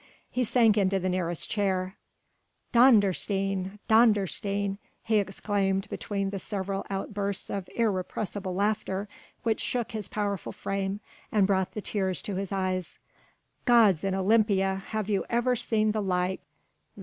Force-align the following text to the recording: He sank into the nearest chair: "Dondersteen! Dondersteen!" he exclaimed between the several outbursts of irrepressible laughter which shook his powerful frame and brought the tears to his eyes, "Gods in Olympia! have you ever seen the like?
He 0.31 0.43
sank 0.43 0.79
into 0.79 0.97
the 0.99 1.09
nearest 1.09 1.47
chair: 1.47 1.95
"Dondersteen! 2.73 3.77
Dondersteen!" 3.87 4.79
he 5.03 5.17
exclaimed 5.17 5.87
between 5.89 6.31
the 6.31 6.39
several 6.39 6.87
outbursts 6.89 7.51
of 7.51 7.69
irrepressible 7.75 8.55
laughter 8.55 9.07
which 9.43 9.61
shook 9.61 9.91
his 9.91 10.07
powerful 10.07 10.53
frame 10.53 11.01
and 11.31 11.45
brought 11.45 11.73
the 11.73 11.81
tears 11.81 12.23
to 12.23 12.33
his 12.33 12.51
eyes, 12.51 12.97
"Gods 13.65 14.03
in 14.03 14.15
Olympia! 14.15 14.81
have 14.87 15.07
you 15.07 15.23
ever 15.29 15.55
seen 15.55 15.91
the 15.91 16.01
like? 16.01 16.41